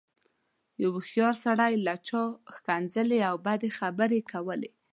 يوه 0.83 0.93
هوښيار 0.97 1.35
سړي 1.45 1.73
ته 1.85 1.93
چا 2.07 2.21
ښکنځلې 2.55 3.19
او 3.29 3.35
بدې 3.45 3.69
خبرې 3.79 4.19
کولې. 4.31 4.71